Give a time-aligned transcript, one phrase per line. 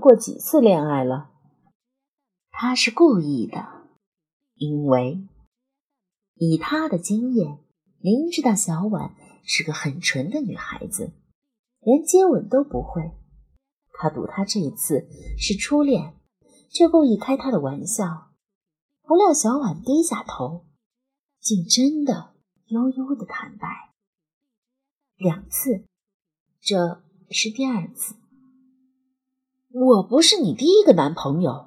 [0.00, 1.28] 谈过几次恋爱了。
[2.50, 3.86] 他是故意的，
[4.54, 5.28] 因为
[6.36, 7.58] 以他的经验，
[7.98, 11.12] 明知道小婉是个很纯的女孩子，
[11.80, 13.12] 连接吻都不会。
[13.92, 16.14] 他赌他这一次是初恋，
[16.70, 18.30] 却故意开他的玩笑。
[19.02, 20.64] 不料小婉低下头，
[21.40, 22.32] 竟真的
[22.68, 23.92] 悠悠的坦白。
[25.18, 25.84] 两次，
[26.62, 28.14] 这是第二次。
[29.72, 31.66] 我不是你第一个男朋友。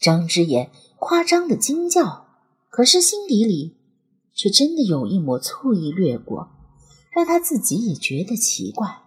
[0.00, 2.26] 张之言夸张的惊叫，
[2.70, 3.76] 可是心底里
[4.32, 6.48] 却真的有一抹醋意掠过，
[7.12, 9.02] 让他自己也觉得奇怪。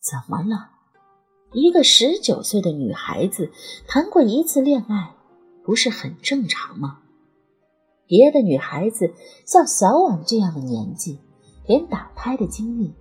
[0.00, 0.70] 怎么了？
[1.52, 3.50] 一个十九岁的女孩子
[3.88, 5.16] 谈过一次恋爱，
[5.64, 7.00] 不是很正常吗？
[8.06, 9.12] 别的女孩子
[9.44, 11.18] 像小婉这样的年纪，
[11.66, 12.94] 连打胎的经历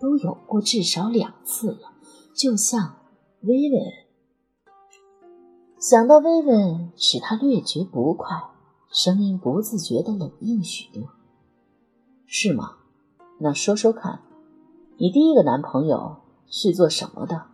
[0.00, 1.92] 都有过至少两次了。
[2.34, 2.96] 就像
[3.44, 4.06] 薇薇，
[5.76, 8.40] 想到薇薇，使他略觉不快，
[8.92, 11.08] 声音不自觉的冷硬许多。
[12.24, 12.76] 是吗？
[13.40, 14.20] 那说说看，
[14.96, 17.46] 你第一个男朋友是做什么的？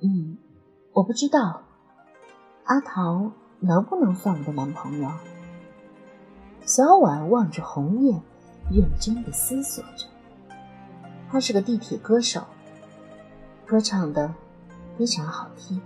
[0.00, 0.36] 嗯，
[0.94, 1.62] 我不知道，
[2.64, 5.08] 阿桃能不能算我的男朋友？
[6.66, 8.20] 小婉望着红叶，
[8.68, 10.08] 认真的思索着。
[11.30, 12.42] 他是个地铁歌手，
[13.70, 14.34] 歌唱的
[14.98, 15.80] 非常好听，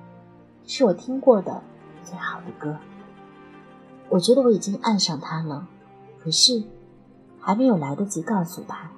[0.64, 1.62] 是我听过的
[2.02, 2.78] 最好的歌。
[4.08, 5.68] 我觉得我已经爱上他了，
[6.18, 6.64] 可是
[7.38, 8.90] 还没有来得及告诉他，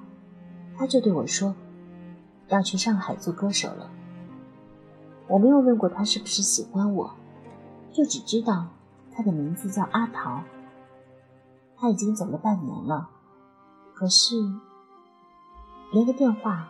[0.77, 1.53] 他就对我说
[2.47, 3.89] 要去上海做歌手了。
[5.27, 7.13] 我没有问过他是不是喜欢我，
[7.91, 8.67] 就只知道
[9.11, 10.41] 他的名字叫阿桃。
[11.75, 13.09] 他已经走了半年了，
[13.93, 14.37] 可是
[15.91, 16.69] 连个电话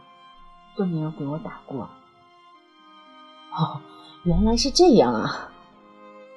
[0.75, 1.87] 都没有给我打过。
[3.51, 3.81] 哦，
[4.23, 5.51] 原来是这样啊！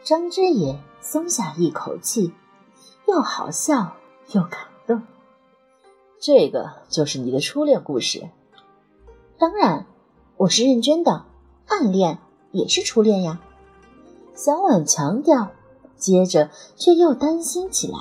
[0.03, 2.32] 张之野松下一口气，
[3.06, 3.97] 又好笑
[4.32, 5.03] 又感动。
[6.19, 8.28] 这个就是你的初恋故事？
[9.38, 9.87] 当然，
[10.37, 11.25] 我是认真的。
[11.66, 12.19] 暗恋
[12.50, 13.41] 也是初恋呀，
[14.34, 15.53] 小婉强调，
[15.97, 17.97] 接着却又担心起来，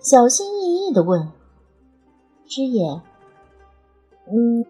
[0.00, 1.32] 小心翼翼的问
[2.46, 3.00] ：“之野，
[4.26, 4.66] 嗯，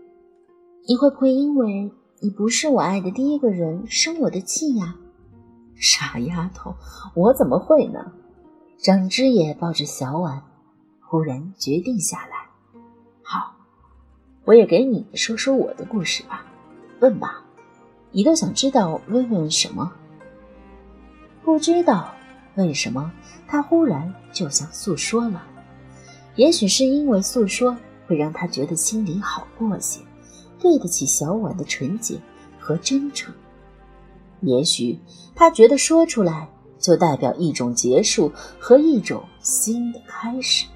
[0.87, 1.91] 你会不会因为
[2.25, 4.97] 你不是我爱的第一个人生我的气呀？”
[5.77, 6.75] 傻丫头，
[7.13, 8.13] 我怎么会呢？
[8.79, 10.43] 张之野抱着小婉，
[11.03, 12.81] 忽然决定下来
[13.23, 13.55] ：“好，
[14.47, 16.47] 我也给你说说我的故事吧，
[17.01, 17.45] 问吧。”
[18.11, 19.93] 你都想知道问问什么？
[21.45, 22.15] 不知道
[22.55, 23.13] 为什么
[23.47, 25.45] 他忽然就想诉说了。
[26.37, 30.01] 也许是因为诉说会让他觉得心里好过些，
[30.65, 32.19] 对得起小婉的纯洁
[32.59, 33.33] 和真诚。
[34.41, 34.99] 也许
[35.37, 36.49] 他觉得说出来
[36.81, 40.67] 就代表一种结束和一种新的开始。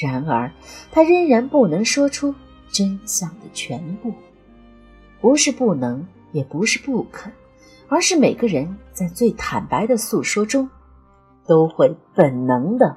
[0.00, 0.50] 然而
[0.90, 2.34] 他仍然不能说出
[2.70, 4.14] 真相的全部，
[5.20, 6.06] 不是不能。
[6.32, 7.32] 也不是不肯，
[7.88, 10.70] 而是每个人在最坦白的诉说中，
[11.44, 12.96] 都会本能的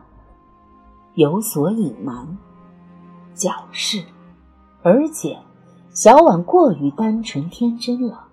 [1.16, 2.38] 有所隐瞒、
[3.34, 4.03] 矫饰，
[4.84, 5.35] 而且
[5.93, 8.29] 小婉过于单纯天真了，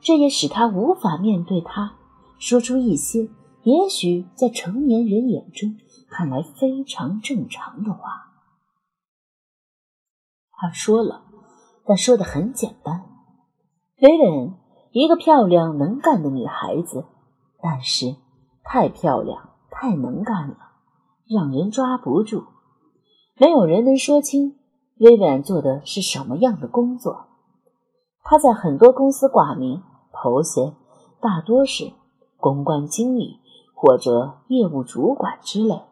[0.00, 1.96] 这也使他无法面对他，
[2.38, 3.28] 说出一些
[3.64, 5.76] 也许在成年人眼中
[6.08, 8.30] 看来非常正常的话。
[10.52, 11.24] 他说了，
[11.84, 13.04] 但说的很简单。
[14.00, 14.52] 薇薇，
[14.92, 17.04] 一个漂亮能干的女孩子，
[17.60, 18.14] 但是
[18.62, 20.56] 太漂亮、太能干了，
[21.28, 22.44] 让人抓不住。
[23.36, 24.56] 没有人能说清
[24.98, 27.26] 薇薇做的是什么样的工作。
[28.22, 29.82] 她在很多公司挂名，
[30.12, 30.74] 头衔
[31.20, 31.92] 大多是
[32.36, 33.38] 公关经理
[33.74, 35.82] 或者业务主管之类，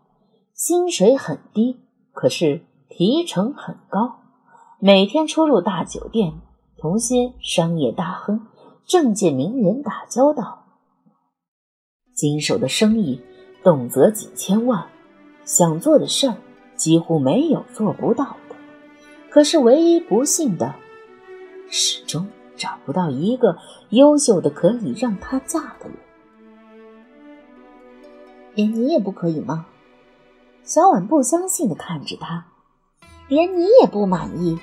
[0.55, 1.81] 薪水很低，
[2.13, 4.21] 可是提成很高，
[4.79, 6.41] 每天出入大酒店。
[6.79, 8.47] 同些商业大亨、
[8.87, 10.65] 政界名人打交道，
[12.15, 13.21] 经手的生意
[13.63, 14.87] 动辄几千万，
[15.45, 16.37] 想做的事儿
[16.77, 18.35] 几乎没有做不到。
[19.31, 20.75] 可是唯一不幸的，
[21.69, 23.57] 始终找不到一个
[23.91, 25.95] 优秀的可以让她嫁的人。
[28.55, 29.67] 连你也不可以吗？
[30.65, 32.45] 小婉不相信的看着他，
[33.29, 34.59] 连你也不满意，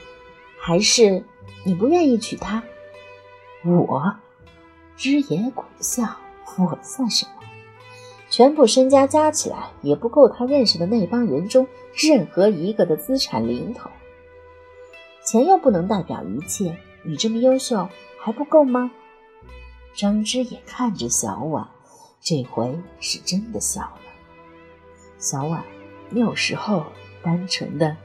[0.59, 1.23] 还是？
[1.63, 2.63] 你不愿意娶她，
[3.65, 4.15] 我，
[4.95, 6.17] 知野苦笑，
[6.57, 7.31] 我算什么？
[8.29, 13.89] 全部身家加起来也不够他认识的那帮人中任何一个的资产零头。
[15.27, 18.89] 钱又不能代表一切，你这么优秀还不够吗？
[19.93, 21.67] 张之也看着小婉，
[22.21, 23.99] 这回是真的笑了。
[25.17, 25.61] 小婉，
[26.09, 26.85] 你有时候
[27.21, 27.97] 单纯的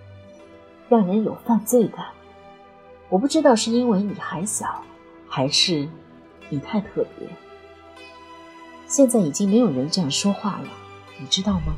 [0.88, 2.06] 让人有犯罪感。
[3.08, 4.82] 我不知道是因为你还小，
[5.28, 5.88] 还是
[6.48, 7.28] 你太特别。
[8.88, 10.69] 现在已经没有人这样说话了，
[11.20, 11.74] 你知道吗？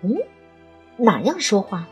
[0.00, 0.16] 嗯，
[0.96, 1.86] 哪样说话？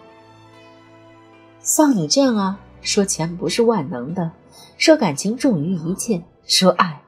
[1.75, 4.33] 像你这样啊，说钱不是万能的，
[4.77, 7.03] 说感情重于一切，说爱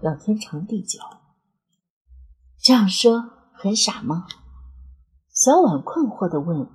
[0.00, 0.98] 要天长地久。
[2.58, 4.26] 这样说很傻吗？
[5.34, 6.66] 小婉困惑的问。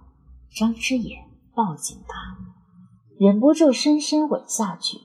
[0.56, 1.18] 张之野
[1.56, 2.38] 抱紧她，
[3.18, 5.00] 忍不住深深吻下去。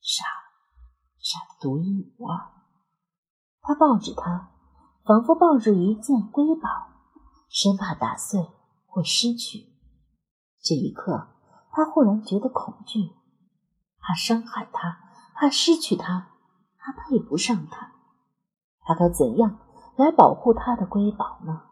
[0.00, 0.24] 傻，
[1.20, 2.40] 傻的独一无二。
[3.62, 4.50] 他抱着她，
[5.04, 6.88] 仿佛抱住一件瑰宝，
[7.48, 8.48] 生怕打碎
[8.88, 9.69] 或失去。
[10.62, 11.28] 这一刻，
[11.72, 13.12] 他忽然觉得恐惧，
[13.98, 14.98] 怕伤害她，
[15.34, 16.28] 怕失去她，
[16.78, 17.92] 怕配不上她。
[18.82, 19.58] 他该怎样
[19.96, 21.62] 来保护他的瑰宝呢？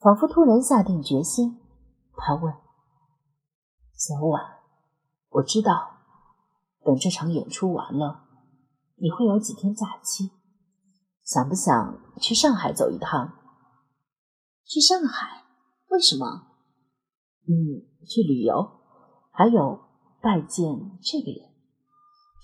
[0.00, 1.60] 仿佛突然下定决心，
[2.16, 2.52] 他问
[3.94, 4.58] ：“小婉，
[5.28, 5.98] 我知道，
[6.84, 8.24] 等这场演出完了，
[8.96, 10.32] 你会有几天假期，
[11.22, 13.34] 想不想去上海走一趟？
[14.64, 15.44] 去上海？
[15.88, 16.51] 为什么？
[17.52, 18.80] 嗯，去旅游，
[19.30, 19.80] 还有
[20.22, 21.50] 拜见这个人。”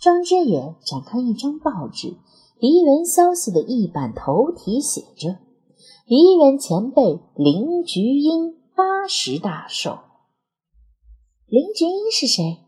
[0.02, 2.18] 张之野展开一张报纸，
[2.60, 5.38] 梨园消息的一版头题写着。
[6.06, 9.98] 梨园前辈林菊英八十大寿。
[11.46, 12.66] 林菊英是谁？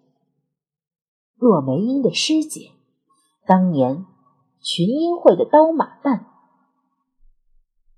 [1.37, 2.71] 若梅英的师姐，
[3.47, 4.07] 当年
[4.63, 6.25] 群英会的刀马旦。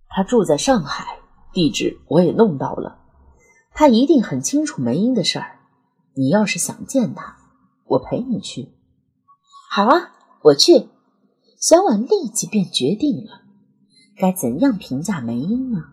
[0.09, 1.21] 他住在上海，
[1.53, 3.02] 地址我也弄到了。
[3.75, 5.59] 他一定很清楚梅英的事儿。
[6.15, 7.37] 你要是想见他，
[7.87, 8.69] 我陪你去。
[9.71, 10.89] 好啊，我去。
[11.59, 13.43] 小婉立即便决定了。
[14.17, 15.85] 该怎样评价梅英呢？